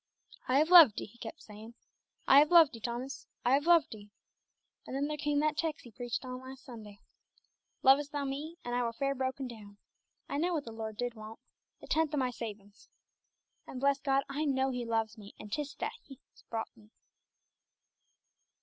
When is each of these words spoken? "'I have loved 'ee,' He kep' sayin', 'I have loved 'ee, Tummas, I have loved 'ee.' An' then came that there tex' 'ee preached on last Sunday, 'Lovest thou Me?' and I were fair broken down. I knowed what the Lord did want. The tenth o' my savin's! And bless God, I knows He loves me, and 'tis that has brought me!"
"'I 0.47 0.57
have 0.57 0.69
loved 0.71 0.99
'ee,' 0.99 1.05
He 1.05 1.19
kep' 1.19 1.39
sayin', 1.39 1.75
'I 2.27 2.39
have 2.39 2.49
loved 2.49 2.75
'ee, 2.75 2.79
Tummas, 2.79 3.27
I 3.45 3.53
have 3.53 3.67
loved 3.67 3.93
'ee.' 3.93 4.09
An' 4.87 4.95
then 4.95 5.15
came 5.17 5.37
that 5.41 5.55
there 5.61 5.69
tex' 5.71 5.85
'ee 5.85 5.91
preached 5.91 6.25
on 6.25 6.41
last 6.41 6.63
Sunday, 6.65 7.01
'Lovest 7.83 8.11
thou 8.11 8.25
Me?' 8.25 8.57
and 8.65 8.73
I 8.73 8.81
were 8.81 8.93
fair 8.93 9.13
broken 9.13 9.47
down. 9.47 9.77
I 10.27 10.37
knowed 10.39 10.53
what 10.53 10.65
the 10.65 10.71
Lord 10.71 10.97
did 10.97 11.13
want. 11.13 11.39
The 11.81 11.85
tenth 11.87 12.15
o' 12.15 12.17
my 12.17 12.31
savin's! 12.31 12.89
And 13.67 13.79
bless 13.79 13.99
God, 13.99 14.23
I 14.27 14.43
knows 14.45 14.73
He 14.73 14.85
loves 14.85 15.19
me, 15.19 15.35
and 15.39 15.53
'tis 15.53 15.75
that 15.75 15.93
has 16.09 16.41
brought 16.49 16.75
me!" 16.75 16.89